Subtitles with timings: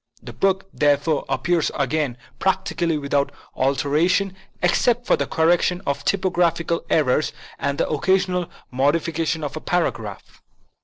[0.23, 7.31] The book, therefore, appears again practically without alteration, except for the correction of typographical errors
[7.59, 10.41] and the occasional modification of a paragraph.